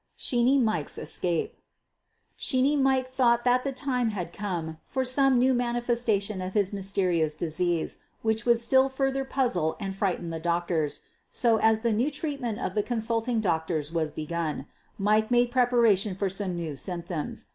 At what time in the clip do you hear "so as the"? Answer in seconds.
11.29-11.93